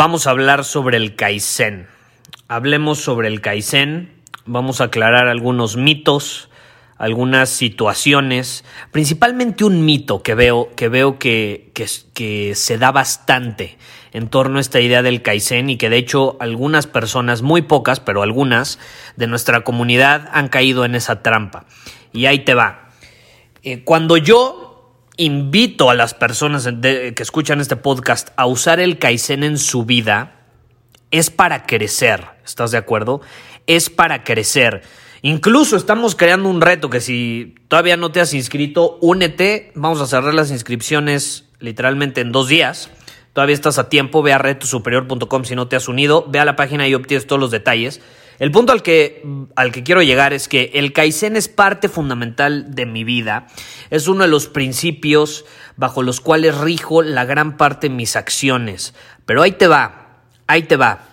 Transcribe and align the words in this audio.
Vamos 0.00 0.28
a 0.28 0.30
hablar 0.30 0.64
sobre 0.64 0.96
el 0.96 1.16
Kaizen. 1.16 1.88
Hablemos 2.46 3.00
sobre 3.00 3.26
el 3.26 3.40
Kaizen, 3.40 4.12
vamos 4.46 4.80
a 4.80 4.84
aclarar 4.84 5.26
algunos 5.26 5.76
mitos, 5.76 6.50
algunas 6.98 7.48
situaciones, 7.48 8.64
principalmente 8.92 9.64
un 9.64 9.84
mito 9.84 10.22
que 10.22 10.36
veo 10.36 10.68
que, 10.76 10.88
veo 10.88 11.18
que, 11.18 11.72
que, 11.74 12.54
se 12.54 12.78
da 12.78 12.92
bastante 12.92 13.76
en 14.12 14.28
torno 14.28 14.58
a 14.58 14.60
esta 14.60 14.78
idea 14.78 15.02
del 15.02 15.20
Kaizen 15.20 15.68
y 15.68 15.76
que 15.78 15.90
de 15.90 15.96
hecho 15.96 16.36
algunas 16.38 16.86
personas, 16.86 17.42
muy 17.42 17.62
pocas, 17.62 17.98
pero 17.98 18.22
algunas 18.22 18.78
de 19.16 19.26
nuestra 19.26 19.64
comunidad 19.64 20.28
han 20.30 20.46
caído 20.46 20.84
en 20.84 20.94
esa 20.94 21.24
trampa. 21.24 21.66
Y 22.12 22.26
ahí 22.26 22.44
te 22.44 22.54
va. 22.54 22.90
Eh, 23.64 23.82
cuando 23.82 24.16
yo 24.16 24.67
invito 25.18 25.90
a 25.90 25.94
las 25.94 26.14
personas 26.14 26.66
que 26.66 27.14
escuchan 27.18 27.60
este 27.60 27.76
podcast 27.76 28.30
a 28.36 28.46
usar 28.46 28.80
el 28.80 28.98
Kaizen 28.98 29.42
en 29.42 29.58
su 29.58 29.84
vida, 29.84 30.46
es 31.10 31.30
para 31.30 31.66
crecer, 31.66 32.24
¿estás 32.44 32.70
de 32.70 32.78
acuerdo? 32.78 33.20
Es 33.66 33.90
para 33.90 34.24
crecer. 34.24 34.82
Incluso 35.22 35.76
estamos 35.76 36.14
creando 36.14 36.48
un 36.48 36.60
reto 36.60 36.88
que 36.88 37.00
si 37.00 37.56
todavía 37.66 37.96
no 37.96 38.12
te 38.12 38.20
has 38.20 38.32
inscrito, 38.32 38.98
únete. 39.00 39.72
Vamos 39.74 40.00
a 40.00 40.06
cerrar 40.06 40.32
las 40.32 40.50
inscripciones 40.50 41.48
literalmente 41.58 42.20
en 42.20 42.30
dos 42.30 42.48
días. 42.48 42.90
Todavía 43.32 43.54
estás 43.54 43.78
a 43.78 43.88
tiempo. 43.88 44.22
Ve 44.22 44.32
a 44.32 44.38
retosuperior.com 44.38 45.44
si 45.44 45.56
no 45.56 45.66
te 45.66 45.76
has 45.76 45.88
unido. 45.88 46.24
Ve 46.28 46.38
a 46.38 46.44
la 46.44 46.54
página 46.54 46.86
y 46.86 46.94
obtienes 46.94 47.26
todos 47.26 47.40
los 47.40 47.50
detalles. 47.50 48.00
El 48.38 48.52
punto 48.52 48.72
al 48.72 48.82
que, 48.82 49.22
al 49.56 49.72
que 49.72 49.82
quiero 49.82 50.02
llegar 50.02 50.32
es 50.32 50.46
que 50.46 50.70
el 50.74 50.92
Kaizen 50.92 51.36
es 51.36 51.48
parte 51.48 51.88
fundamental 51.88 52.72
de 52.74 52.86
mi 52.86 53.02
vida. 53.02 53.48
Es 53.90 54.06
uno 54.06 54.22
de 54.22 54.28
los 54.28 54.46
principios 54.46 55.44
bajo 55.76 56.02
los 56.02 56.20
cuales 56.20 56.56
rijo 56.56 57.02
la 57.02 57.24
gran 57.24 57.56
parte 57.56 57.88
de 57.88 57.94
mis 57.94 58.14
acciones. 58.14 58.94
Pero 59.26 59.42
ahí 59.42 59.52
te 59.52 59.66
va, 59.66 60.22
ahí 60.46 60.62
te 60.62 60.76
va. 60.76 61.04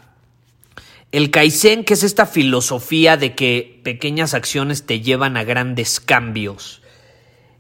El 1.12 1.32
Kaizen, 1.32 1.84
que 1.84 1.96
es 1.96 2.04
esta 2.04 2.28
filosofía 2.28 3.18
de 3.18 3.34
que 3.34 3.80
pequeñas 3.84 4.34
acciones 4.34 4.86
te 4.86 5.02
llevan 5.02 5.36
a 5.38 5.44
grandes 5.44 6.00
cambios, 6.00 6.84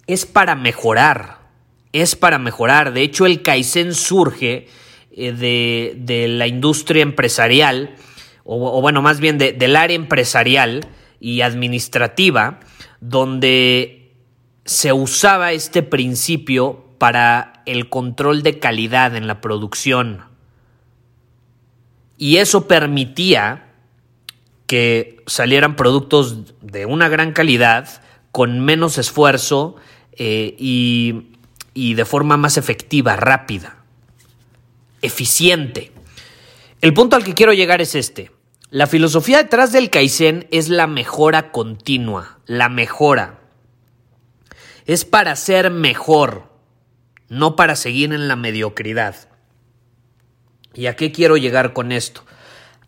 es 0.06 0.28
para 0.28 0.56
mejorar, 0.56 1.40
es 1.92 2.16
para 2.16 2.38
mejorar. 2.38 2.94
De 2.94 3.02
hecho, 3.02 3.26
el 3.26 3.42
Kaizen 3.42 3.96
surge 3.96 4.68
eh, 5.12 5.32
de, 5.32 5.96
de 5.98 6.28
la 6.28 6.46
industria 6.46 7.02
empresarial 7.02 7.96
o, 8.46 8.80
bueno, 8.80 9.02
más 9.02 9.20
bien 9.20 9.38
del 9.40 9.76
área 9.76 9.96
empresarial 9.96 10.88
y 11.20 11.42
administrativa, 11.42 12.60
donde 13.02 14.14
se 14.66 14.94
usaba 14.94 15.52
este 15.52 15.82
principio 15.82 16.86
para 17.00 17.64
el 17.66 17.90
control 17.90 18.44
de 18.44 18.60
calidad 18.60 19.16
en 19.16 19.26
la 19.26 19.42
producción. 19.42 20.26
Y 22.18 22.38
eso 22.38 22.68
permitía 22.68 23.74
que 24.68 25.24
salieran 25.26 25.76
productos 25.76 26.54
de 26.62 26.86
una 26.86 27.10
gran 27.10 27.34
calidad, 27.34 28.04
con 28.32 28.60
menos 28.60 28.98
esfuerzo 28.98 29.76
eh, 30.14 30.56
y, 30.60 31.32
y 31.74 31.96
de 31.96 32.06
forma 32.06 32.38
más 32.38 32.58
efectiva, 32.58 33.16
rápida, 33.16 33.84
eficiente. 35.02 35.92
El 36.82 36.94
punto 36.94 37.16
al 37.16 37.24
que 37.24 37.34
quiero 37.34 37.54
llegar 37.54 37.82
es 37.82 37.96
este. 37.96 38.35
La 38.72 38.88
filosofía 38.88 39.38
detrás 39.38 39.72
del 39.72 39.92
Kaizen 39.92 40.48
es 40.50 40.70
la 40.70 40.88
mejora 40.88 41.52
continua, 41.52 42.40
la 42.48 42.68
mejora. 42.68 43.40
Es 44.88 45.06
para 45.06 45.36
ser 45.36 45.70
mejor, 45.70 46.52
no 47.30 47.56
para 47.56 47.76
seguir 47.76 48.12
en 48.12 48.28
la 48.28 48.36
mediocridad. 48.36 49.30
¿Y 50.74 50.88
a 50.88 50.96
qué 50.96 51.12
quiero 51.12 51.38
llegar 51.38 51.74
con 51.74 51.92
esto? 51.92 52.26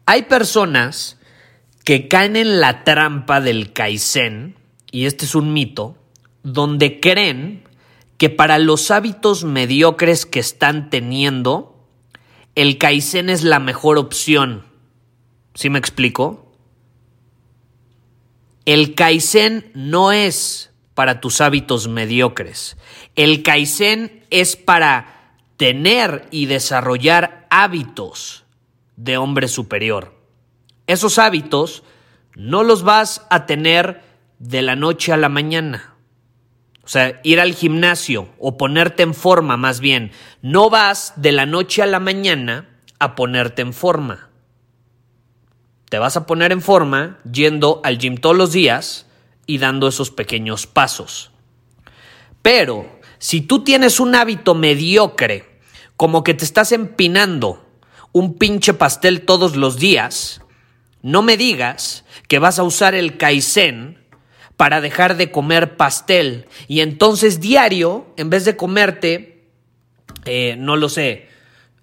Hay 0.07 0.23
personas 0.23 1.19
que 1.83 2.07
caen 2.07 2.35
en 2.35 2.59
la 2.59 2.83
trampa 2.83 3.39
del 3.39 3.71
Kaizen, 3.71 4.55
y 4.91 5.05
este 5.05 5.25
es 5.25 5.35
un 5.35 5.53
mito, 5.53 5.95
donde 6.41 6.99
creen 6.99 7.63
que 8.17 8.31
para 8.31 8.57
los 8.57 8.89
hábitos 8.89 9.43
mediocres 9.43 10.25
que 10.25 10.39
están 10.39 10.89
teniendo, 10.89 11.87
el 12.55 12.79
Kaizen 12.79 13.29
es 13.29 13.43
la 13.43 13.59
mejor 13.59 13.99
opción 13.99 14.66
¿Sí 15.57 15.71
me 15.71 15.79
explico? 15.79 16.51
El 18.65 18.93
Kaizen 18.93 19.71
no 19.73 20.11
es 20.11 20.71
para 20.93 21.19
tus 21.19 21.41
hábitos 21.41 21.87
mediocres. 21.87 22.77
El 23.15 23.41
Kaizen 23.41 24.23
es 24.29 24.55
para 24.55 25.33
tener 25.57 26.27
y 26.29 26.45
desarrollar 26.45 27.47
hábitos 27.49 28.45
de 28.97 29.17
hombre 29.17 29.47
superior. 29.47 30.13
Esos 30.85 31.17
hábitos 31.17 31.81
no 32.35 32.61
los 32.61 32.83
vas 32.83 33.25
a 33.31 33.47
tener 33.47 34.03
de 34.37 34.61
la 34.61 34.75
noche 34.75 35.11
a 35.11 35.17
la 35.17 35.27
mañana. 35.27 35.95
O 36.83 36.87
sea, 36.87 37.19
ir 37.23 37.39
al 37.39 37.55
gimnasio 37.55 38.29
o 38.37 38.57
ponerte 38.57 39.01
en 39.01 39.15
forma 39.15 39.57
más 39.57 39.79
bien. 39.79 40.11
No 40.43 40.69
vas 40.69 41.13
de 41.15 41.31
la 41.31 41.47
noche 41.47 41.81
a 41.81 41.87
la 41.87 41.99
mañana 41.99 42.69
a 42.99 43.15
ponerte 43.15 43.63
en 43.63 43.73
forma 43.73 44.26
te 45.89 45.99
vas 45.99 46.17
a 46.17 46.25
poner 46.25 46.51
en 46.51 46.61
forma 46.61 47.19
yendo 47.31 47.81
al 47.83 47.97
gym 47.97 48.17
todos 48.17 48.35
los 48.35 48.51
días 48.51 49.05
y 49.45 49.57
dando 49.57 49.87
esos 49.87 50.11
pequeños 50.11 50.67
pasos. 50.67 51.31
Pero 52.41 52.99
si 53.19 53.41
tú 53.41 53.63
tienes 53.63 53.99
un 53.99 54.15
hábito 54.15 54.53
mediocre, 54.53 55.59
como 55.95 56.23
que 56.23 56.33
te 56.33 56.45
estás 56.45 56.71
empinando 56.71 57.65
un 58.11 58.37
pinche 58.37 58.73
pastel 58.73 59.21
todos 59.21 59.55
los 59.55 59.77
días, 59.77 60.41
no 61.01 61.21
me 61.21 61.37
digas 61.37 62.03
que 62.27 62.39
vas 62.39 62.59
a 62.59 62.63
usar 62.63 62.93
el 62.93 63.17
Kaizen 63.17 63.97
para 64.57 64.81
dejar 64.81 65.17
de 65.17 65.31
comer 65.31 65.77
pastel 65.77 66.47
y 66.67 66.81
entonces 66.81 67.39
diario, 67.39 68.07
en 68.17 68.29
vez 68.29 68.43
de 68.43 68.57
comerte, 68.57 69.45
eh, 70.25 70.55
no 70.57 70.75
lo 70.75 70.89
sé, 70.89 71.29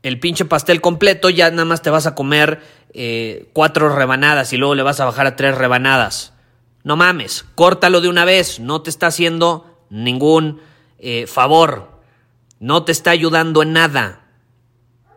el 0.02 0.20
pinche 0.20 0.44
pastel 0.44 0.80
completo, 0.82 1.30
ya 1.30 1.50
nada 1.50 1.64
más 1.64 1.80
te 1.80 1.88
vas 1.88 2.06
a 2.06 2.14
comer 2.14 2.60
eh, 2.94 3.50
cuatro 3.52 3.94
rebanadas 3.94 4.52
y 4.52 4.56
luego 4.56 4.76
le 4.76 4.84
vas 4.84 5.00
a 5.00 5.04
bajar 5.04 5.26
a 5.26 5.34
tres 5.34 5.58
rebanadas. 5.58 6.32
No 6.84 6.96
mames, 6.96 7.44
córtalo 7.56 8.00
de 8.00 8.08
una 8.08 8.24
vez, 8.24 8.60
no 8.60 8.82
te 8.82 8.90
está 8.90 9.08
haciendo 9.08 9.84
ningún 9.90 10.60
eh, 10.98 11.26
favor, 11.26 12.00
no 12.60 12.84
te 12.84 12.92
está 12.92 13.10
ayudando 13.10 13.62
en 13.62 13.72
nada. 13.72 14.20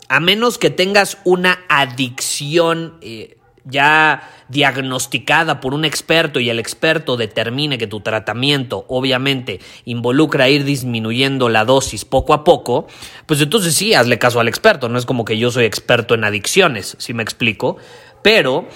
A 0.10 0.20
menos 0.20 0.58
que 0.58 0.72
tengas 0.72 1.20
una 1.24 1.60
adicción 1.70 2.98
eh, 3.02 3.37
ya 3.70 4.30
diagnosticada 4.50 5.60
por 5.60 5.74
un 5.74 5.86
experto 5.86 6.40
y 6.40 6.50
el 6.50 6.60
experto 6.60 7.18
determine 7.18 7.78
que 7.78 7.88
tu 7.88 8.00
tratamiento 8.00 8.86
obviamente 8.88 9.60
involucra 9.86 10.50
ir 10.50 10.64
disminuyendo 10.64 11.50
la 11.50 11.66
dosis 11.66 12.06
poco 12.06 12.34
a 12.34 12.44
poco, 12.44 12.88
pues 13.26 13.42
entonces 13.42 13.76
sí, 13.76 13.94
hazle 13.94 14.20
caso 14.20 14.40
al 14.40 14.48
experto. 14.48 14.90
No 14.90 14.98
es 14.98 15.06
como 15.06 15.26
que 15.26 15.38
yo 15.38 15.52
soy 15.52 15.66
experto 15.66 16.14
en 16.16 16.24
adicciones, 16.24 16.96
si 17.00 17.14
me 17.14 17.24
explico. 17.24 17.78
Pero 18.22 18.68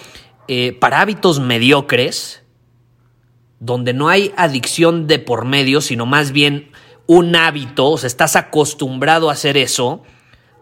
eh, 0.48 0.74
para 0.74 1.02
hábitos 1.02 1.40
mediocres, 1.40 2.44
donde 3.60 3.94
no 3.94 4.10
hay 4.10 4.34
adicción 4.36 5.08
de 5.08 5.20
por 5.20 5.46
medio, 5.46 5.82
sino 5.82 6.06
más 6.06 6.32
bien 6.32 6.72
un 7.08 7.36
hábito, 7.36 7.90
o 7.90 7.98
sea, 7.98 8.08
estás 8.08 8.36
acostumbrado 8.36 9.30
a 9.30 9.34
hacer 9.34 9.56
eso, 9.58 10.04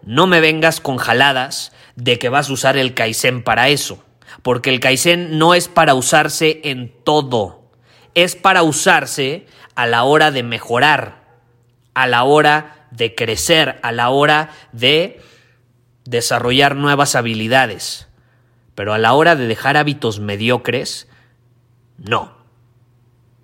no 0.03 0.27
me 0.27 0.41
vengas 0.41 0.81
con 0.81 0.97
jaladas 0.97 1.71
de 1.95 2.19
que 2.19 2.29
vas 2.29 2.49
a 2.49 2.53
usar 2.53 2.77
el 2.77 2.93
Kaizen 2.93 3.43
para 3.43 3.69
eso, 3.69 4.03
porque 4.41 4.69
el 4.69 4.79
Kaizen 4.79 5.37
no 5.37 5.53
es 5.53 5.67
para 5.67 5.93
usarse 5.93 6.61
en 6.63 6.93
todo, 7.03 7.71
es 8.15 8.35
para 8.35 8.63
usarse 8.63 9.45
a 9.75 9.87
la 9.87 10.03
hora 10.03 10.31
de 10.31 10.43
mejorar, 10.43 11.23
a 11.93 12.07
la 12.07 12.23
hora 12.23 12.87
de 12.91 13.15
crecer, 13.15 13.79
a 13.81 13.91
la 13.91 14.09
hora 14.09 14.49
de 14.71 15.21
desarrollar 16.05 16.75
nuevas 16.75 17.15
habilidades. 17.15 18.07
Pero 18.75 18.93
a 18.93 18.97
la 18.97 19.13
hora 19.13 19.35
de 19.35 19.47
dejar 19.47 19.77
hábitos 19.77 20.19
mediocres, 20.19 21.07
no. 21.97 22.37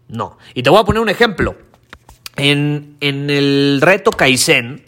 No. 0.07 0.37
Y 0.53 0.63
te 0.63 0.69
voy 0.69 0.79
a 0.79 0.85
poner 0.85 1.01
un 1.01 1.09
ejemplo. 1.09 1.57
En, 2.37 2.97
en 3.01 3.29
el 3.29 3.79
reto 3.81 4.11
Kaizen 4.11 4.85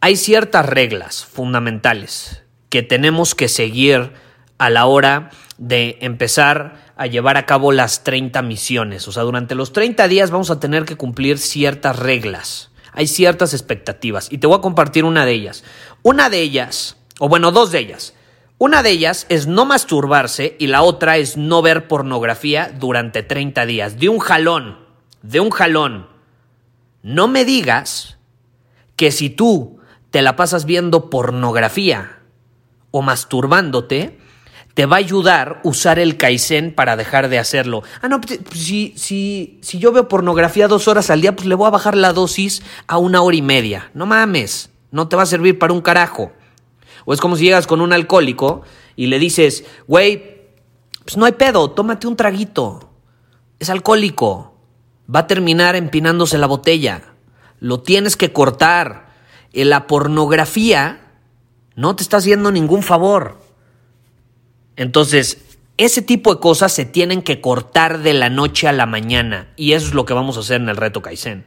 hay 0.00 0.16
ciertas 0.16 0.66
reglas 0.66 1.24
fundamentales 1.24 2.42
que 2.68 2.82
tenemos 2.82 3.34
que 3.34 3.48
seguir 3.48 4.12
a 4.58 4.70
la 4.70 4.86
hora 4.86 5.30
de 5.58 5.98
empezar 6.00 6.92
a 6.96 7.06
llevar 7.06 7.36
a 7.36 7.46
cabo 7.46 7.72
las 7.72 8.04
30 8.04 8.42
misiones. 8.42 9.08
O 9.08 9.12
sea, 9.12 9.22
durante 9.22 9.54
los 9.54 9.72
30 9.72 10.08
días 10.08 10.30
vamos 10.30 10.50
a 10.50 10.60
tener 10.60 10.84
que 10.84 10.96
cumplir 10.96 11.38
ciertas 11.38 11.98
reglas. 11.98 12.70
Hay 12.92 13.06
ciertas 13.06 13.52
expectativas 13.52 14.30
y 14.30 14.38
te 14.38 14.46
voy 14.46 14.58
a 14.58 14.62
compartir 14.62 15.04
una 15.04 15.26
de 15.26 15.32
ellas. 15.32 15.64
Una 16.02 16.30
de 16.30 16.40
ellas, 16.40 16.96
o 17.18 17.28
bueno, 17.28 17.50
dos 17.50 17.72
de 17.72 17.80
ellas. 17.80 18.14
Una 18.58 18.84
de 18.84 18.90
ellas 18.90 19.26
es 19.28 19.48
no 19.48 19.64
masturbarse 19.64 20.56
y 20.60 20.68
la 20.68 20.82
otra 20.82 21.16
es 21.16 21.36
no 21.36 21.60
ver 21.60 21.88
pornografía 21.88 22.72
durante 22.78 23.24
30 23.24 23.66
días. 23.66 23.98
De 23.98 24.08
un 24.08 24.20
jalón, 24.20 24.78
de 25.22 25.40
un 25.40 25.50
jalón. 25.50 26.06
No 27.02 27.26
me 27.26 27.44
digas 27.44 28.18
que 28.94 29.10
si 29.10 29.28
tú 29.28 29.80
te 30.10 30.22
la 30.22 30.36
pasas 30.36 30.64
viendo 30.64 31.10
pornografía 31.10 32.20
o 32.92 33.02
masturbándote, 33.02 34.20
te 34.74 34.86
va 34.86 34.96
a 34.96 34.98
ayudar 34.98 35.60
usar 35.62 36.00
el 36.00 36.16
Kaizen 36.16 36.74
para 36.74 36.96
dejar 36.96 37.28
de 37.28 37.38
hacerlo. 37.38 37.84
Ah, 38.02 38.08
no, 38.08 38.20
pues, 38.20 38.40
pues, 38.44 38.58
si, 38.58 38.92
si, 38.96 39.58
si 39.62 39.78
yo 39.78 39.92
veo 39.92 40.08
pornografía 40.08 40.68
dos 40.68 40.88
horas 40.88 41.10
al 41.10 41.20
día, 41.20 41.34
pues 41.34 41.46
le 41.46 41.54
voy 41.54 41.68
a 41.68 41.70
bajar 41.70 41.96
la 41.96 42.12
dosis 42.12 42.62
a 42.88 42.98
una 42.98 43.22
hora 43.22 43.36
y 43.36 43.42
media. 43.42 43.90
No 43.94 44.04
mames, 44.04 44.70
no 44.90 45.08
te 45.08 45.16
va 45.16 45.22
a 45.22 45.26
servir 45.26 45.58
para 45.58 45.72
un 45.72 45.80
carajo. 45.80 46.32
O 47.04 47.14
es 47.14 47.20
como 47.20 47.36
si 47.36 47.44
llegas 47.44 47.68
con 47.68 47.80
un 47.80 47.92
alcohólico 47.92 48.62
y 48.96 49.06
le 49.06 49.18
dices, 49.20 49.64
güey, 49.86 50.42
pues 51.04 51.16
no 51.16 51.24
hay 51.24 51.32
pedo, 51.32 51.70
tómate 51.70 52.06
un 52.06 52.16
traguito. 52.16 52.90
Es 53.60 53.70
alcohólico. 53.70 54.56
Va 55.12 55.20
a 55.20 55.26
terminar 55.26 55.76
empinándose 55.76 56.38
la 56.38 56.46
botella. 56.46 57.14
Lo 57.60 57.80
tienes 57.80 58.16
que 58.16 58.32
cortar. 58.32 59.12
La 59.52 59.86
pornografía 59.86 61.12
no 61.76 61.94
te 61.94 62.02
está 62.02 62.16
haciendo 62.16 62.50
ningún 62.50 62.82
favor. 62.82 63.43
Entonces, 64.76 65.58
ese 65.76 66.02
tipo 66.02 66.34
de 66.34 66.40
cosas 66.40 66.72
se 66.72 66.84
tienen 66.84 67.22
que 67.22 67.40
cortar 67.40 67.98
de 67.98 68.14
la 68.14 68.30
noche 68.30 68.68
a 68.68 68.72
la 68.72 68.86
mañana 68.86 69.48
y 69.56 69.72
eso 69.72 69.88
es 69.88 69.94
lo 69.94 70.04
que 70.04 70.14
vamos 70.14 70.36
a 70.36 70.40
hacer 70.40 70.60
en 70.60 70.68
el 70.68 70.76
reto 70.76 71.02
Kaizen. 71.02 71.46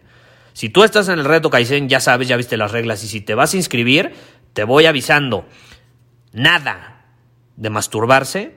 Si 0.54 0.70
tú 0.70 0.84
estás 0.84 1.08
en 1.08 1.20
el 1.20 1.26
reto 1.26 1.50
Kaizen, 1.50 1.88
ya 1.88 2.00
sabes, 2.00 2.28
ya 2.28 2.36
viste 2.36 2.58
las 2.58 2.72
reglas 2.72 3.04
y 3.04 3.08
si 3.08 3.22
te 3.22 3.36
vas 3.36 3.54
a 3.54 3.58
inscribir, 3.58 4.14
te 4.54 4.64
voy 4.64 4.86
avisando. 4.86 5.46
Nada 6.34 7.06
de 7.56 7.70
masturbarse 7.70 8.56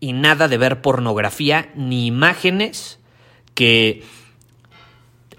y 0.00 0.12
nada 0.12 0.48
de 0.48 0.58
ver 0.58 0.80
pornografía 0.80 1.70
ni 1.74 2.06
imágenes 2.06 2.98
que 3.54 4.02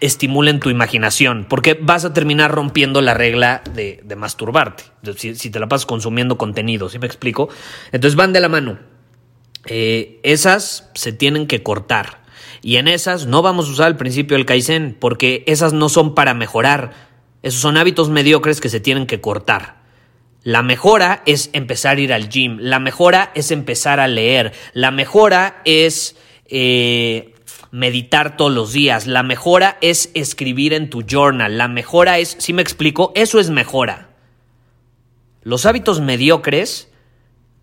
estimulen 0.06 0.60
tu 0.60 0.70
imaginación, 0.70 1.46
porque 1.50 1.80
vas 1.80 2.04
a 2.04 2.14
terminar 2.14 2.52
rompiendo 2.52 3.02
la 3.02 3.14
regla 3.14 3.64
de, 3.74 4.04
masturbarte, 4.18 4.84
si, 5.16 5.50
te 5.50 5.60
la 5.60 5.70
pasas 5.70 5.86
consumiendo 5.86 6.38
contenido, 6.38 6.90
¿sí 6.90 7.00
me 7.00 7.08
explico? 7.08 7.48
Entonces 7.94 8.18
van 8.18 8.34
de 8.34 8.42
la 8.42 8.50
mano. 8.50 8.80
Eh, 9.66 10.20
esas 10.24 10.90
se 10.94 11.14
tienen 11.14 11.48
que 11.48 11.64
cortar. 11.64 12.22
Y 12.62 12.76
en 12.76 12.90
esas 12.90 13.28
no 13.28 13.42
vamos 13.42 13.70
a 13.70 13.72
usar 13.72 13.88
el 13.88 13.96
principio 13.96 14.36
del 14.36 14.46
Kaizen, 14.46 14.98
porque 15.00 15.46
esas 15.48 15.72
no 15.72 15.88
son 15.88 16.16
para 16.16 16.34
mejorar. 16.34 16.92
Esos 17.42 17.62
son 17.62 17.78
hábitos 17.78 18.10
mediocres 18.10 18.60
que 18.60 18.70
se 18.70 18.82
tienen 18.82 19.08
que 19.08 19.22
cortar. 19.22 19.84
La 20.44 20.64
mejora 20.64 21.24
es 21.26 21.50
empezar 21.54 21.96
a 21.96 22.02
ir 22.02 22.12
al 22.12 22.28
gym. 22.28 22.58
La 22.60 22.80
mejora 22.80 23.32
es 23.36 23.52
empezar 23.52 24.02
a 24.02 24.10
leer. 24.10 24.52
La 24.74 24.92
mejora 24.92 25.62
es 25.64 26.18
eh, 26.48 27.33
meditar 27.74 28.38
todos 28.38 28.54
los 28.54 28.72
días. 28.72 29.08
La 29.08 29.24
mejora 29.24 29.80
es 29.82 30.12
escribir 30.14 30.74
en 30.74 30.92
tu 30.92 31.02
journal. 31.02 31.58
La 31.58 31.68
mejora 31.68 32.20
es, 32.20 32.36
si 32.38 32.54
me 32.54 32.62
explico, 32.62 33.12
eso 33.16 33.40
es 33.40 33.50
mejora. 33.50 34.12
Los 35.42 35.66
hábitos 35.66 36.00
mediocres, 36.00 36.92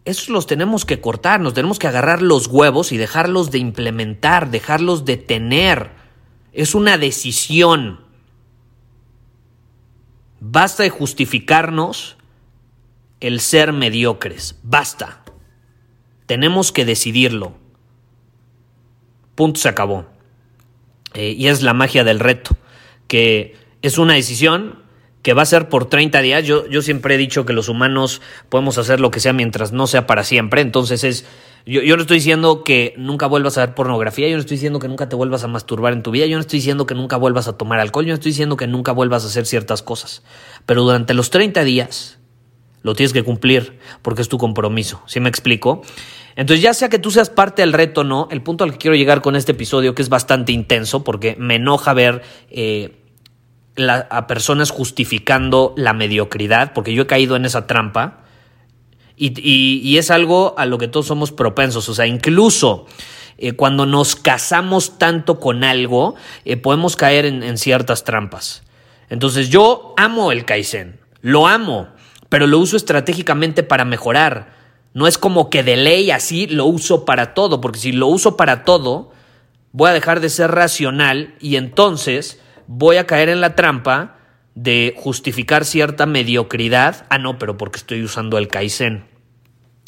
esos 0.04 0.28
los 0.28 0.48
tenemos 0.48 0.84
que 0.84 1.00
cortar, 1.00 1.38
nos 1.40 1.54
tenemos 1.54 1.78
que 1.78 1.86
agarrar 1.86 2.22
los 2.22 2.48
huevos 2.48 2.90
y 2.90 2.96
dejarlos 2.96 3.52
de 3.52 3.58
implementar, 3.58 4.50
dejarlos 4.50 5.04
de 5.04 5.16
tener. 5.16 5.90
Es 6.52 6.74
una 6.74 6.98
decisión. 6.98 8.00
Basta 10.40 10.82
de 10.82 10.90
justificarnos 10.90 12.16
el 13.20 13.38
ser 13.38 13.72
mediocres. 13.72 14.58
Basta. 14.64 15.22
Tenemos 16.26 16.72
que 16.72 16.84
decidirlo. 16.84 17.59
Punto, 19.40 19.58
se 19.58 19.70
acabó. 19.70 20.04
Eh, 21.14 21.34
y 21.34 21.46
es 21.46 21.62
la 21.62 21.72
magia 21.72 22.04
del 22.04 22.20
reto, 22.20 22.58
que 23.06 23.56
es 23.80 23.96
una 23.96 24.12
decisión 24.12 24.80
que 25.22 25.32
va 25.32 25.40
a 25.40 25.46
ser 25.46 25.70
por 25.70 25.88
30 25.88 26.20
días. 26.20 26.44
Yo, 26.44 26.68
yo 26.68 26.82
siempre 26.82 27.14
he 27.14 27.16
dicho 27.16 27.46
que 27.46 27.54
los 27.54 27.70
humanos 27.70 28.20
podemos 28.50 28.76
hacer 28.76 29.00
lo 29.00 29.10
que 29.10 29.18
sea 29.18 29.32
mientras 29.32 29.72
no 29.72 29.86
sea 29.86 30.06
para 30.06 30.24
siempre. 30.24 30.60
Entonces 30.60 31.04
es, 31.04 31.24
yo, 31.64 31.80
yo, 31.80 31.96
no 31.96 32.02
estoy 32.02 32.18
diciendo 32.18 32.64
que 32.64 32.92
nunca 32.98 33.28
vuelvas 33.28 33.56
a 33.56 33.64
ver 33.64 33.74
pornografía, 33.74 34.28
yo 34.28 34.34
no 34.34 34.40
estoy 34.40 34.58
diciendo 34.58 34.78
que 34.78 34.88
nunca 34.88 35.08
te 35.08 35.16
vuelvas 35.16 35.42
a 35.42 35.48
masturbar 35.48 35.94
en 35.94 36.02
tu 36.02 36.10
vida, 36.10 36.26
yo 36.26 36.36
no 36.36 36.42
estoy 36.42 36.58
diciendo 36.58 36.84
que 36.84 36.94
nunca 36.94 37.16
vuelvas 37.16 37.48
a 37.48 37.56
tomar 37.56 37.80
alcohol, 37.80 38.04
yo 38.04 38.10
no 38.10 38.16
estoy 38.16 38.32
diciendo 38.32 38.58
que 38.58 38.66
nunca 38.66 38.92
vuelvas 38.92 39.24
a 39.24 39.28
hacer 39.28 39.46
ciertas 39.46 39.82
cosas. 39.82 40.22
Pero 40.66 40.82
durante 40.82 41.14
los 41.14 41.30
30 41.30 41.64
días 41.64 42.18
lo 42.82 42.94
tienes 42.94 43.14
que 43.14 43.22
cumplir 43.22 43.78
porque 44.02 44.20
es 44.20 44.28
tu 44.28 44.36
compromiso. 44.36 45.02
¿Sí 45.06 45.18
me 45.18 45.30
explico? 45.30 45.80
Entonces, 46.36 46.62
ya 46.62 46.74
sea 46.74 46.88
que 46.88 46.98
tú 46.98 47.10
seas 47.10 47.30
parte 47.30 47.62
del 47.62 47.72
reto 47.72 48.04
no, 48.04 48.28
el 48.30 48.42
punto 48.42 48.64
al 48.64 48.72
que 48.72 48.78
quiero 48.78 48.96
llegar 48.96 49.20
con 49.22 49.36
este 49.36 49.52
episodio, 49.52 49.94
que 49.94 50.02
es 50.02 50.08
bastante 50.08 50.52
intenso, 50.52 51.04
porque 51.04 51.36
me 51.38 51.56
enoja 51.56 51.92
ver 51.92 52.22
eh, 52.50 52.96
a 53.76 54.26
personas 54.26 54.70
justificando 54.70 55.74
la 55.76 55.92
mediocridad, 55.92 56.72
porque 56.72 56.94
yo 56.94 57.02
he 57.02 57.06
caído 57.06 57.36
en 57.36 57.44
esa 57.44 57.66
trampa, 57.66 58.24
y, 59.16 59.98
es 59.98 60.10
algo 60.10 60.54
a 60.56 60.64
lo 60.64 60.78
que 60.78 60.88
todos 60.88 61.06
somos 61.06 61.32
propensos, 61.32 61.88
o 61.88 61.94
sea, 61.94 62.06
incluso... 62.06 62.86
Eh, 63.42 63.52
cuando 63.52 63.86
nos 63.86 64.16
casamos 64.16 64.98
tanto 64.98 65.40
con 65.40 65.64
algo, 65.64 66.14
eh, 66.44 66.58
podemos 66.58 66.94
caer 66.94 67.24
en, 67.24 67.42
en 67.42 67.56
ciertas 67.56 68.04
trampas. 68.04 68.62
Entonces 69.08 69.48
yo 69.48 69.94
amo 69.96 70.30
el 70.30 70.44
Kaizen, 70.44 71.00
lo 71.22 71.46
amo, 71.46 71.88
pero 72.28 72.46
lo 72.46 72.58
uso 72.58 72.76
estratégicamente 72.76 73.62
para 73.62 73.86
mejorar 73.86 74.59
no 74.92 75.06
es 75.06 75.18
como 75.18 75.50
que 75.50 75.62
de 75.62 75.76
ley 75.76 76.10
así 76.10 76.46
lo 76.46 76.66
uso 76.66 77.04
para 77.04 77.34
todo, 77.34 77.60
porque 77.60 77.78
si 77.78 77.92
lo 77.92 78.08
uso 78.08 78.36
para 78.36 78.64
todo, 78.64 79.12
voy 79.72 79.90
a 79.90 79.94
dejar 79.94 80.20
de 80.20 80.28
ser 80.28 80.50
racional 80.50 81.34
y 81.40 81.56
entonces 81.56 82.40
voy 82.66 82.96
a 82.96 83.06
caer 83.06 83.28
en 83.28 83.40
la 83.40 83.54
trampa 83.54 84.16
de 84.54 84.94
justificar 84.96 85.64
cierta 85.64 86.06
mediocridad. 86.06 87.06
Ah, 87.08 87.18
no, 87.18 87.38
pero 87.38 87.56
porque 87.56 87.78
estoy 87.78 88.02
usando 88.02 88.36
el 88.36 88.48
Kaizen. 88.48 89.04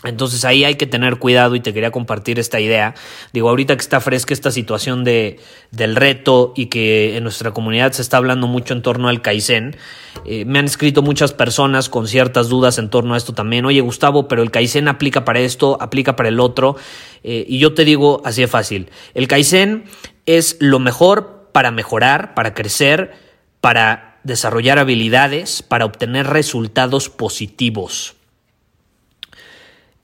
Entonces 0.04 0.44
ahí 0.44 0.64
hay 0.64 0.74
que 0.74 0.86
tener 0.86 1.18
cuidado 1.18 1.54
y 1.54 1.60
te 1.60 1.72
quería 1.72 1.90
compartir 1.90 2.38
esta 2.38 2.58
idea. 2.60 2.94
Digo, 3.32 3.48
ahorita 3.48 3.76
que 3.76 3.80
está 3.80 4.00
fresca 4.00 4.34
esta 4.34 4.50
situación 4.50 5.04
de, 5.04 5.38
del 5.70 5.94
reto 5.94 6.52
y 6.56 6.66
que 6.66 7.16
en 7.16 7.22
nuestra 7.22 7.52
comunidad 7.52 7.92
se 7.92 8.02
está 8.02 8.16
hablando 8.16 8.46
mucho 8.46 8.74
en 8.74 8.82
torno 8.82 9.08
al 9.08 9.22
Kaizen, 9.22 9.76
eh, 10.24 10.44
me 10.44 10.58
han 10.58 10.64
escrito 10.64 11.02
muchas 11.02 11.32
personas 11.32 11.88
con 11.88 12.08
ciertas 12.08 12.48
dudas 12.48 12.78
en 12.78 12.90
torno 12.90 13.14
a 13.14 13.16
esto 13.16 13.32
también. 13.32 13.64
Oye, 13.64 13.80
Gustavo, 13.80 14.26
pero 14.26 14.42
el 14.42 14.50
Kaizen 14.50 14.88
aplica 14.88 15.24
para 15.24 15.40
esto, 15.40 15.78
aplica 15.80 16.16
para 16.16 16.28
el 16.28 16.40
otro. 16.40 16.76
Eh, 17.22 17.44
y 17.48 17.58
yo 17.58 17.72
te 17.74 17.84
digo 17.84 18.22
así 18.24 18.40
de 18.40 18.48
fácil, 18.48 18.90
el 19.14 19.28
Kaizen 19.28 19.84
es 20.26 20.56
lo 20.60 20.80
mejor 20.80 21.48
para 21.52 21.70
mejorar, 21.70 22.34
para 22.34 22.54
crecer, 22.54 23.12
para 23.60 24.18
desarrollar 24.24 24.78
habilidades, 24.78 25.62
para 25.62 25.84
obtener 25.84 26.26
resultados 26.26 27.08
positivos. 27.08 28.16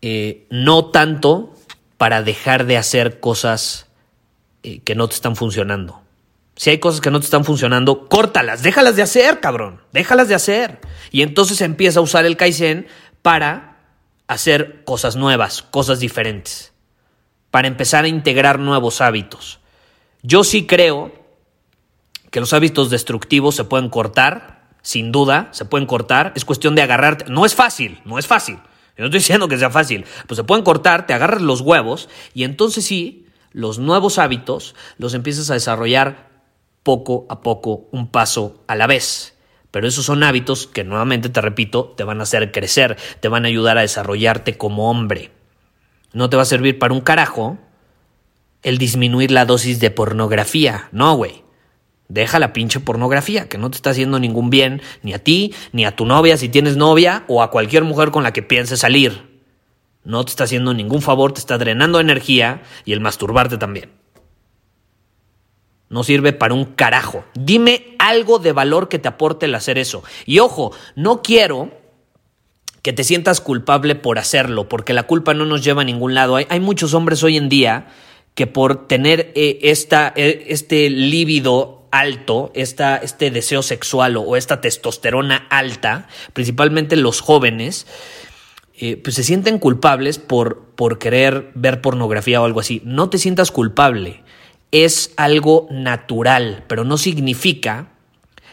Eh, 0.00 0.46
no 0.50 0.86
tanto 0.86 1.54
para 1.96 2.22
dejar 2.22 2.66
de 2.66 2.76
hacer 2.76 3.20
cosas 3.20 3.86
eh, 4.62 4.80
que 4.80 4.94
no 4.94 5.08
te 5.08 5.14
están 5.14 5.36
funcionando. 5.36 6.02
Si 6.56 6.70
hay 6.70 6.78
cosas 6.78 7.00
que 7.00 7.10
no 7.10 7.20
te 7.20 7.24
están 7.24 7.44
funcionando, 7.44 8.08
córtalas, 8.08 8.62
déjalas 8.62 8.96
de 8.96 9.02
hacer, 9.02 9.40
cabrón, 9.40 9.80
déjalas 9.92 10.28
de 10.28 10.34
hacer. 10.34 10.80
Y 11.10 11.22
entonces 11.22 11.60
empieza 11.60 12.00
a 12.00 12.02
usar 12.02 12.26
el 12.26 12.36
Kaizen 12.36 12.86
para 13.22 13.78
hacer 14.26 14.84
cosas 14.84 15.16
nuevas, 15.16 15.62
cosas 15.62 16.00
diferentes, 16.00 16.72
para 17.50 17.68
empezar 17.68 18.04
a 18.04 18.08
integrar 18.08 18.58
nuevos 18.58 19.00
hábitos. 19.00 19.60
Yo 20.22 20.44
sí 20.44 20.66
creo 20.66 21.12
que 22.30 22.40
los 22.40 22.52
hábitos 22.52 22.90
destructivos 22.90 23.54
se 23.54 23.64
pueden 23.64 23.88
cortar 23.88 24.58
sin 24.82 25.12
duda, 25.12 25.48
se 25.52 25.64
pueden 25.64 25.86
cortar, 25.86 26.32
es 26.34 26.44
cuestión 26.44 26.74
de 26.74 26.82
agarrarte. 26.82 27.26
No 27.28 27.44
es 27.44 27.54
fácil, 27.54 28.00
no 28.04 28.18
es 28.18 28.26
fácil. 28.26 28.58
No 28.98 29.06
estoy 29.06 29.20
diciendo 29.20 29.48
que 29.48 29.58
sea 29.58 29.70
fácil, 29.70 30.04
pues 30.26 30.36
se 30.36 30.44
pueden 30.44 30.64
cortar, 30.64 31.06
te 31.06 31.14
agarras 31.14 31.40
los 31.40 31.60
huevos 31.60 32.08
y 32.34 32.44
entonces 32.44 32.84
sí, 32.84 33.26
los 33.52 33.78
nuevos 33.78 34.18
hábitos 34.18 34.74
los 34.98 35.14
empiezas 35.14 35.50
a 35.50 35.54
desarrollar 35.54 36.28
poco 36.82 37.26
a 37.28 37.40
poco, 37.40 37.88
un 37.92 38.10
paso 38.10 38.64
a 38.66 38.74
la 38.74 38.86
vez. 38.86 39.36
Pero 39.70 39.86
esos 39.86 40.04
son 40.04 40.22
hábitos 40.22 40.66
que 40.66 40.84
nuevamente 40.84 41.28
te 41.28 41.40
repito, 41.40 41.94
te 41.96 42.04
van 42.04 42.20
a 42.20 42.22
hacer 42.22 42.50
crecer, 42.52 42.96
te 43.20 43.28
van 43.28 43.44
a 43.44 43.48
ayudar 43.48 43.78
a 43.78 43.82
desarrollarte 43.82 44.56
como 44.56 44.90
hombre. 44.90 45.30
No 46.12 46.30
te 46.30 46.36
va 46.36 46.42
a 46.42 46.46
servir 46.46 46.78
para 46.78 46.94
un 46.94 47.02
carajo 47.02 47.58
el 48.62 48.78
disminuir 48.78 49.30
la 49.30 49.44
dosis 49.44 49.78
de 49.80 49.90
pornografía. 49.90 50.88
No, 50.90 51.14
güey. 51.14 51.44
Deja 52.08 52.38
la 52.38 52.54
pinche 52.54 52.80
pornografía, 52.80 53.48
que 53.48 53.58
no 53.58 53.70
te 53.70 53.76
está 53.76 53.90
haciendo 53.90 54.18
ningún 54.18 54.48
bien, 54.48 54.80
ni 55.02 55.12
a 55.12 55.22
ti, 55.22 55.54
ni 55.72 55.84
a 55.84 55.94
tu 55.94 56.06
novia 56.06 56.38
si 56.38 56.48
tienes 56.48 56.76
novia, 56.76 57.24
o 57.28 57.42
a 57.42 57.50
cualquier 57.50 57.84
mujer 57.84 58.10
con 58.10 58.22
la 58.22 58.32
que 58.32 58.42
pienses 58.42 58.80
salir. 58.80 59.40
No 60.04 60.24
te 60.24 60.30
está 60.30 60.44
haciendo 60.44 60.72
ningún 60.72 61.02
favor, 61.02 61.32
te 61.32 61.40
está 61.40 61.58
drenando 61.58 62.00
energía 62.00 62.62
y 62.86 62.92
el 62.92 63.00
masturbarte 63.00 63.58
también. 63.58 63.90
No 65.90 66.02
sirve 66.02 66.32
para 66.32 66.54
un 66.54 66.64
carajo. 66.64 67.24
Dime 67.34 67.94
algo 67.98 68.38
de 68.38 68.52
valor 68.52 68.88
que 68.88 68.98
te 68.98 69.08
aporte 69.08 69.46
el 69.46 69.54
hacer 69.54 69.78
eso. 69.78 70.02
Y 70.24 70.38
ojo, 70.38 70.72
no 70.96 71.22
quiero 71.22 71.70
que 72.82 72.94
te 72.94 73.04
sientas 73.04 73.40
culpable 73.42 73.94
por 73.96 74.18
hacerlo, 74.18 74.68
porque 74.68 74.94
la 74.94 75.02
culpa 75.02 75.34
no 75.34 75.44
nos 75.44 75.62
lleva 75.62 75.82
a 75.82 75.84
ningún 75.84 76.14
lado. 76.14 76.36
Hay, 76.36 76.60
muchos 76.60 76.94
hombres 76.94 77.22
hoy 77.22 77.36
en 77.36 77.50
día 77.50 77.88
que 78.34 78.46
por 78.46 78.86
tener 78.86 79.32
eh, 79.34 79.58
esta, 79.62 80.12
eh, 80.16 80.46
este 80.48 80.88
líbido 80.88 81.77
alto, 81.90 82.50
esta, 82.54 82.96
este 82.96 83.30
deseo 83.30 83.62
sexual 83.62 84.16
o, 84.16 84.36
esta 84.36 84.60
testosterona 84.60 85.46
alta, 85.50 86.08
principalmente 86.32 86.96
los 86.96 87.20
jóvenes, 87.20 87.86
eh, 88.76 88.96
pues 88.96 89.16
se 89.16 89.24
sienten 89.24 89.58
culpables 89.58 90.18
por, 90.18 90.66
por 90.76 90.98
querer 90.98 91.50
ver 91.54 91.80
pornografía 91.80 92.40
o 92.40 92.44
algo 92.44 92.60
así. 92.60 92.80
No 92.84 93.10
te 93.10 93.18
sientas 93.18 93.50
culpable 93.50 94.22
es 94.70 95.12
algo 95.16 95.66
natural, 95.70 96.64
pero 96.68 96.84
no 96.84 96.98
significa 96.98 97.88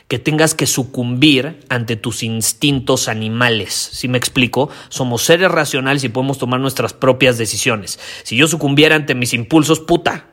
que 0.07 0.19
tengas 0.19 0.53
que 0.53 0.67
sucumbir 0.67 1.59
ante 1.67 1.95
tus 1.95 2.21
instintos 2.21 3.07
animales. 3.07 3.73
Si 3.73 4.07
me 4.07 4.17
explico, 4.17 4.69
somos 4.89 5.23
seres 5.23 5.51
racionales 5.51 6.03
y 6.03 6.09
podemos 6.09 6.37
tomar 6.37 6.59
nuestras 6.59 6.93
propias 6.93 7.37
decisiones. 7.37 7.99
Si 8.23 8.35
yo 8.35 8.47
sucumbiera 8.47 8.95
ante 8.95 9.15
mis 9.15 9.33
impulsos, 9.33 9.79
puta, 9.79 10.27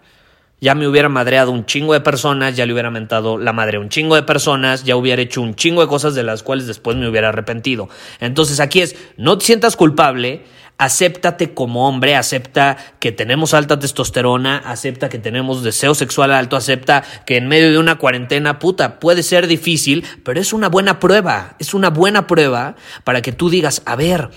ya 0.62 0.76
me 0.76 0.86
hubiera 0.86 1.08
madreado 1.08 1.50
un 1.50 1.66
chingo 1.66 1.92
de 1.92 2.00
personas, 2.00 2.54
ya 2.54 2.64
le 2.64 2.72
hubiera 2.72 2.88
mentado 2.88 3.36
la 3.36 3.52
madre 3.52 3.78
a 3.78 3.80
un 3.80 3.88
chingo 3.88 4.14
de 4.14 4.22
personas, 4.22 4.84
ya 4.84 4.94
hubiera 4.94 5.20
hecho 5.20 5.42
un 5.42 5.56
chingo 5.56 5.80
de 5.80 5.88
cosas 5.88 6.14
de 6.14 6.22
las 6.22 6.44
cuales 6.44 6.68
después 6.68 6.96
me 6.96 7.08
hubiera 7.08 7.30
arrepentido. 7.30 7.88
Entonces 8.20 8.60
aquí 8.60 8.80
es, 8.80 8.94
no 9.16 9.36
te 9.36 9.44
sientas 9.44 9.74
culpable, 9.74 10.44
acéptate 10.78 11.52
como 11.52 11.88
hombre, 11.88 12.14
acepta 12.14 12.76
que 13.00 13.10
tenemos 13.10 13.54
alta 13.54 13.80
testosterona, 13.80 14.58
acepta 14.58 15.08
que 15.08 15.18
tenemos 15.18 15.64
deseo 15.64 15.96
sexual 15.96 16.30
alto, 16.30 16.54
acepta 16.54 17.02
que 17.26 17.38
en 17.38 17.48
medio 17.48 17.72
de 17.72 17.78
una 17.78 17.98
cuarentena, 17.98 18.60
puta, 18.60 19.00
puede 19.00 19.24
ser 19.24 19.48
difícil, 19.48 20.04
pero 20.24 20.40
es 20.40 20.52
una 20.52 20.68
buena 20.68 21.00
prueba, 21.00 21.56
es 21.58 21.74
una 21.74 21.90
buena 21.90 22.28
prueba 22.28 22.76
para 23.02 23.20
que 23.20 23.32
tú 23.32 23.50
digas, 23.50 23.82
a 23.84 23.96
ver, 23.96 24.30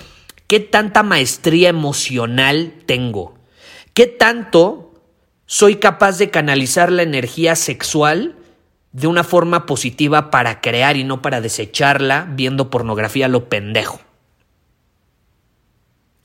¿qué 0.47 0.59
tanta 0.59 1.03
maestría 1.03 1.69
emocional 1.69 2.73
tengo? 2.87 3.35
¿Qué 3.93 4.07
tanto 4.07 4.84
soy 5.45 5.75
capaz 5.75 6.17
de 6.17 6.29
canalizar 6.29 6.91
la 6.91 7.03
energía 7.03 7.55
sexual? 7.55 8.35
de 8.95 9.07
una 9.07 9.25
forma 9.25 9.65
positiva 9.65 10.31
para 10.31 10.61
crear 10.61 10.95
y 10.95 11.03
no 11.03 11.21
para 11.21 11.41
desecharla 11.41 12.29
viendo 12.31 12.69
pornografía 12.69 13.27
lo 13.27 13.49
pendejo. 13.49 13.99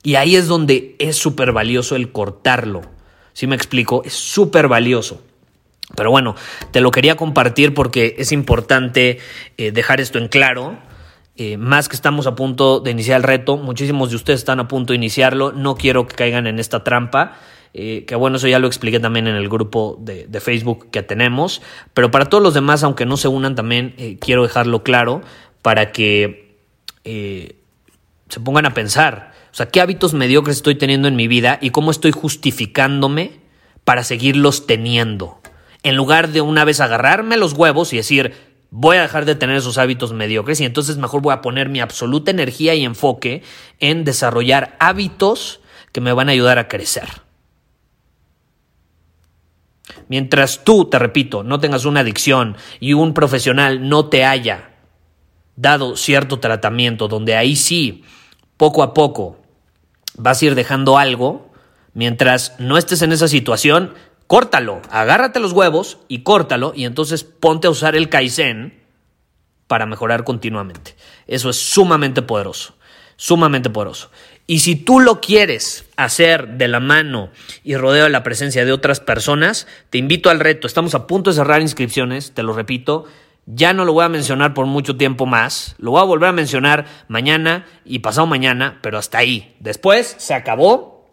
Y 0.03 0.15
ahí 0.15 0.37
es 0.37 0.47
donde 0.47 0.95
es 0.97 1.17
súper 1.17 1.51
valioso 1.51 1.97
el 1.97 2.13
cortarlo. 2.13 2.81
¿Sí 3.33 3.45
me 3.45 3.57
explico? 3.57 4.03
Es 4.05 4.13
súper 4.13 4.69
valioso. 4.69 5.21
Pero 5.97 6.11
bueno, 6.11 6.35
te 6.71 6.79
lo 6.79 6.91
quería 6.91 7.17
compartir 7.17 7.73
porque 7.73 8.15
es 8.17 8.31
importante 8.31 9.19
eh, 9.57 9.71
dejar 9.73 9.99
esto 9.99 10.17
en 10.17 10.29
claro. 10.29 10.77
Eh, 11.35 11.57
más 11.57 11.89
que 11.89 11.97
estamos 11.97 12.25
a 12.25 12.35
punto 12.35 12.79
de 12.79 12.91
iniciar 12.91 13.17
el 13.17 13.23
reto, 13.23 13.57
muchísimos 13.57 14.11
de 14.11 14.15
ustedes 14.15 14.39
están 14.39 14.61
a 14.61 14.69
punto 14.69 14.93
de 14.93 14.97
iniciarlo. 14.97 15.51
No 15.51 15.75
quiero 15.75 16.07
que 16.07 16.15
caigan 16.15 16.47
en 16.47 16.57
esta 16.57 16.85
trampa. 16.85 17.37
Eh, 17.73 18.05
que 18.05 18.15
bueno, 18.15 18.37
eso 18.37 18.47
ya 18.47 18.59
lo 18.59 18.67
expliqué 18.67 18.99
también 18.99 19.27
en 19.27 19.35
el 19.35 19.47
grupo 19.47 19.97
de, 20.01 20.27
de, 20.27 20.39
Facebook 20.41 20.89
que 20.91 21.03
tenemos. 21.03 21.61
Pero 21.93 22.11
para 22.11 22.25
todos 22.25 22.43
los 22.43 22.53
demás, 22.53 22.83
aunque 22.83 23.05
no 23.05 23.17
se 23.17 23.27
unan, 23.27 23.55
también 23.55 23.95
quiero 24.19 24.43
dejarlo 24.43 24.83
claro 24.83 25.21
para 25.61 25.91
que 25.91 26.57
se 27.03 28.39
pongan 28.39 28.65
a 28.65 28.73
pensar. 28.73 29.33
O 29.51 29.55
sea, 29.55 29.67
¿qué 29.67 29.81
hábitos 29.81 30.13
mediocres 30.13 30.57
estoy 30.57 30.75
teniendo 30.75 31.07
en 31.07 31.15
mi 31.15 31.27
vida 31.27 31.59
y 31.61 31.71
cómo 31.71 31.91
estoy 31.91 32.11
justificándome 32.11 33.41
para 33.83 34.03
seguirlos 34.03 34.65
teniendo? 34.65 35.41
En 35.83 35.95
lugar 35.95 36.29
de 36.29 36.41
una 36.41 36.63
vez 36.63 36.79
agarrarme 36.79 37.35
los 37.35 37.53
huevos 37.53 37.91
y 37.91 37.97
decir, 37.97 38.33
voy 38.69 38.95
a 38.95 39.01
dejar 39.01 39.25
de 39.25 39.35
tener 39.35 39.57
esos 39.57 39.77
hábitos 39.77 40.13
mediocres 40.13 40.61
y 40.61 40.65
entonces 40.65 40.97
mejor 40.97 41.21
voy 41.21 41.33
a 41.33 41.41
poner 41.41 41.67
mi 41.67 41.81
absoluta 41.81 42.31
energía 42.31 42.73
y 42.75 42.85
enfoque 42.85 43.43
en 43.79 44.05
desarrollar 44.05 44.77
hábitos 44.79 45.59
que 45.91 45.99
me 45.99 46.13
van 46.13 46.29
a 46.29 46.31
ayudar 46.31 46.57
a 46.57 46.69
crecer. 46.69 47.09
Mientras 50.07 50.63
tú, 50.63 50.85
te 50.85 50.99
repito, 50.99 51.43
no 51.43 51.59
tengas 51.59 51.85
una 51.85 52.01
adicción 52.01 52.57
y 52.79 52.93
un 52.93 53.13
profesional 53.13 53.87
no 53.87 54.07
te 54.07 54.25
haya 54.25 54.71
dado 55.55 55.95
cierto 55.95 56.39
tratamiento 56.39 57.07
donde 57.07 57.35
ahí 57.35 57.55
sí, 57.55 58.03
poco 58.57 58.83
a 58.83 58.93
poco, 58.93 59.39
vas 60.17 60.41
a 60.41 60.45
ir 60.45 60.55
dejando 60.55 60.97
algo, 60.97 61.51
mientras 61.93 62.55
no 62.59 62.77
estés 62.77 63.01
en 63.01 63.11
esa 63.11 63.27
situación, 63.27 63.93
córtalo, 64.27 64.81
agárrate 64.89 65.39
los 65.39 65.51
huevos 65.51 65.99
y 66.07 66.19
córtalo 66.19 66.73
y 66.75 66.85
entonces 66.85 67.23
ponte 67.23 67.67
a 67.67 67.71
usar 67.71 67.95
el 67.95 68.09
Kaizen 68.09 68.81
para 69.67 69.85
mejorar 69.85 70.23
continuamente. 70.23 70.95
Eso 71.27 71.49
es 71.49 71.57
sumamente 71.57 72.21
poderoso, 72.21 72.75
sumamente 73.21 73.69
poderoso. 73.69 74.09
Y 74.47 74.61
si 74.61 74.75
tú 74.75 74.99
lo 74.99 75.21
quieres 75.21 75.85
hacer 75.95 76.57
de 76.57 76.67
la 76.67 76.79
mano 76.79 77.29
y 77.63 77.75
rodeo 77.75 78.05
de 78.05 78.09
la 78.09 78.23
presencia 78.23 78.65
de 78.65 78.71
otras 78.71 78.99
personas, 78.99 79.67
te 79.91 79.99
invito 79.99 80.31
al 80.31 80.39
reto. 80.39 80.65
Estamos 80.65 80.95
a 80.95 81.05
punto 81.05 81.29
de 81.29 81.35
cerrar 81.35 81.61
inscripciones, 81.61 82.31
te 82.31 82.41
lo 82.41 82.53
repito. 82.53 83.05
Ya 83.45 83.73
no 83.73 83.85
lo 83.85 83.93
voy 83.93 84.05
a 84.05 84.09
mencionar 84.09 84.55
por 84.55 84.65
mucho 84.65 84.97
tiempo 84.97 85.27
más. 85.27 85.75
Lo 85.77 85.91
voy 85.91 86.01
a 86.01 86.05
volver 86.05 86.29
a 86.29 86.33
mencionar 86.33 86.87
mañana 87.09 87.67
y 87.85 87.99
pasado 87.99 88.25
mañana, 88.25 88.79
pero 88.81 88.97
hasta 88.97 89.19
ahí. 89.19 89.55
Después 89.59 90.15
se 90.17 90.33
acabó. 90.33 91.07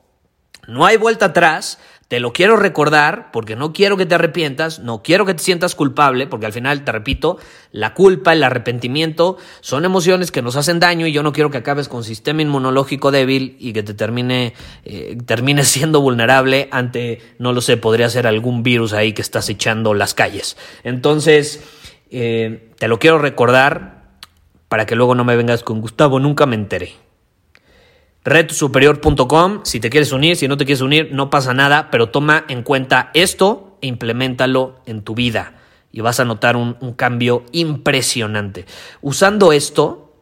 No 0.66 0.86
hay 0.86 0.96
vuelta 0.96 1.26
atrás. 1.26 1.78
Te 2.08 2.20
lo 2.20 2.32
quiero 2.32 2.56
recordar 2.56 3.30
porque 3.32 3.54
no 3.54 3.74
quiero 3.74 3.98
que 3.98 4.06
te 4.06 4.14
arrepientas, 4.14 4.78
no 4.78 5.02
quiero 5.02 5.26
que 5.26 5.34
te 5.34 5.42
sientas 5.42 5.74
culpable, 5.74 6.26
porque 6.26 6.46
al 6.46 6.54
final, 6.54 6.82
te 6.82 6.90
repito, 6.90 7.36
la 7.70 7.92
culpa, 7.92 8.32
el 8.32 8.42
arrepentimiento 8.42 9.36
son 9.60 9.84
emociones 9.84 10.32
que 10.32 10.40
nos 10.40 10.56
hacen 10.56 10.80
daño 10.80 11.06
y 11.06 11.12
yo 11.12 11.22
no 11.22 11.34
quiero 11.34 11.50
que 11.50 11.58
acabes 11.58 11.86
con 11.86 12.04
sistema 12.04 12.40
inmunológico 12.40 13.10
débil 13.10 13.58
y 13.60 13.74
que 13.74 13.82
te 13.82 13.92
termine, 13.92 14.54
eh, 14.86 15.18
termine 15.26 15.64
siendo 15.64 16.00
vulnerable 16.00 16.68
ante, 16.70 17.20
no 17.38 17.52
lo 17.52 17.60
sé, 17.60 17.76
podría 17.76 18.08
ser 18.08 18.26
algún 18.26 18.62
virus 18.62 18.94
ahí 18.94 19.12
que 19.12 19.20
estás 19.20 19.50
echando 19.50 19.92
las 19.92 20.14
calles. 20.14 20.56
Entonces, 20.84 21.62
eh, 22.10 22.70
te 22.78 22.88
lo 22.88 22.98
quiero 22.98 23.18
recordar 23.18 24.16
para 24.70 24.86
que 24.86 24.96
luego 24.96 25.14
no 25.14 25.24
me 25.24 25.36
vengas 25.36 25.62
con 25.62 25.82
Gustavo, 25.82 26.20
nunca 26.20 26.46
me 26.46 26.54
enteré. 26.54 27.07
Retosuperior.com, 28.28 29.60
si 29.64 29.80
te 29.80 29.90
quieres 29.90 30.12
unir, 30.12 30.36
si 30.36 30.48
no 30.48 30.56
te 30.56 30.64
quieres 30.64 30.82
unir, 30.82 31.10
no 31.12 31.30
pasa 31.30 31.54
nada, 31.54 31.90
pero 31.90 32.10
toma 32.10 32.44
en 32.48 32.62
cuenta 32.62 33.10
esto 33.14 33.78
e 33.80 33.86
implementalo 33.86 34.80
en 34.86 35.02
tu 35.02 35.14
vida 35.14 35.54
y 35.92 36.02
vas 36.02 36.20
a 36.20 36.24
notar 36.24 36.56
un 36.56 36.92
cambio 36.94 37.44
impresionante. 37.52 38.66
Usando 39.00 39.52
esto, 39.52 40.12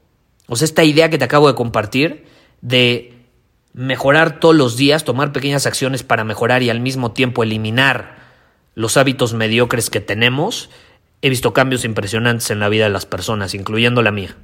o 0.47 0.57
sea, 0.57 0.67
esta 0.67 0.85
idea 0.85 1.11
que 1.11 1.19
te 1.19 1.25
acabo 1.25 1.49
de 1.49 1.55
compartir 1.55 2.27
de 2.61 3.13
mejorar 3.73 4.41
todos 4.41 4.55
los 4.55 4.77
días, 4.77 5.05
tomar 5.05 5.33
pequeñas 5.33 5.67
acciones 5.67 6.03
para 6.03 6.25
mejorar 6.25 6.63
y 6.63 6.71
al 6.71 6.81
mismo 6.81 7.13
tiempo 7.13 7.43
eliminar 7.43 8.17
los 8.75 8.97
hábitos 8.97 9.35
mediocres 9.35 9.91
que 9.91 10.01
tenemos, 10.01 10.71
he 11.23 11.29
visto 11.29 11.53
cambios 11.53 11.85
impresionantes 11.85 12.51
en 12.51 12.61
la 12.61 12.69
vida 12.69 12.85
de 12.85 12.91
las 12.91 13.07
personas, 13.07 13.55
incluyendo 13.55 14.03
la 14.03 14.13
mía. 14.13 14.37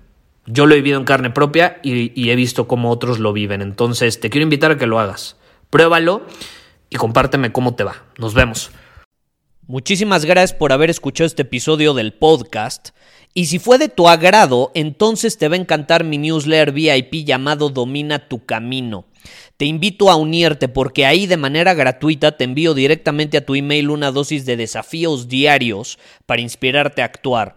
Yo 0.47 0.67
lo 0.67 0.75
he 0.75 0.79
vivido 0.79 0.99
en 0.99 1.05
carne 1.05 1.31
propia 1.31 1.79
y, 1.83 2.31
he 2.31 2.37
visto 2.37 2.67
cómo 2.67 2.91
otros 2.91 3.19
lo 3.19 3.33
viven. 3.33 3.63
Entonces, 3.63 4.19
te 4.19 4.29
quiero 4.29 4.43
invitar 4.43 4.73
a 4.73 4.79
que 4.79 4.87
lo 4.87 4.99
hagas. 4.99 5.37
Pruébalo 5.71 6.27
y 6.91 6.97
compárteme 6.97 7.53
cómo 7.53 7.75
te 7.75 7.85
va. 7.85 8.05
Nos 8.19 8.35
vemos. 8.35 8.71
Muchísimas 9.69 10.25
gracias 10.25 10.53
por 10.53 10.73
haber 10.73 10.91
escuchado 10.91 11.27
este 11.27 11.43
episodio 11.43 11.95
del 11.95 12.13
podcast. 12.13 12.91
Y 13.35 13.47
si 13.47 13.59
fue 13.61 13.79
de 13.79 13.89
tu 13.89 14.09
agrado, 14.09 14.73
entonces 14.75 15.39
te 15.39 15.49
va 15.49 15.55
a 15.55 15.61
encantar 15.61 16.05
mi 16.05 16.19
newsletter 16.19 16.73
VIP 16.73 17.25
llamado 17.25 17.71
Domina 17.71 18.29
tu 18.29 18.45
Camino. 18.45 19.07
Te 19.57 19.65
invito 19.65 20.11
a 20.11 20.17
unirte 20.17 20.69
porque 20.69 21.07
ahí 21.07 21.27
de 21.27 21.37
manera 21.37 21.73
gratuita 21.73 22.37
te 22.37 22.45
envío 22.45 22.75
directamente 22.75 23.39
a 23.39 23.47
tu 23.47 23.55
email 23.55 23.91
una 23.91 24.11
dosis 24.11 24.45
de 24.45 24.57
desafíos 24.57 25.29
diarios 25.29 25.99
para 26.27 26.43
inspirarte 26.43 27.01
a 27.01 27.07
actuar. 27.07 27.57